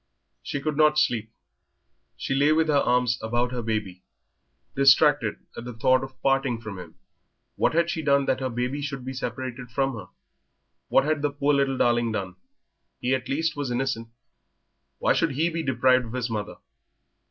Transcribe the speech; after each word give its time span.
She 0.41 0.59
could 0.59 0.77
not 0.77 0.97
sleep; 0.97 1.31
she 2.17 2.33
lay 2.33 2.51
with 2.53 2.69
her 2.69 2.73
arms 2.79 3.19
about 3.21 3.51
her 3.51 3.61
baby, 3.61 4.01
distracted 4.75 5.35
at 5.55 5.63
the 5.63 5.73
thought 5.75 6.03
of 6.03 6.19
parting 6.23 6.59
from 6.59 6.79
him. 6.79 6.95
What 7.55 7.75
had 7.75 7.87
she 7.91 8.01
done 8.01 8.25
that 8.25 8.39
her 8.39 8.49
baby 8.49 8.81
should 8.81 9.05
be 9.05 9.13
separated 9.13 9.69
from 9.69 9.93
her? 9.93 10.07
What 10.87 11.03
had 11.05 11.21
the 11.21 11.29
poor 11.29 11.53
little 11.53 11.77
darling 11.77 12.11
done? 12.13 12.35
He 12.99 13.13
at 13.13 13.29
least 13.29 13.55
was 13.55 13.69
innocent; 13.69 14.07
why 14.97 15.13
should 15.13 15.33
he 15.33 15.51
be 15.51 15.61
deprived 15.61 16.05
of 16.05 16.13
his 16.13 16.31
mother? 16.31 16.55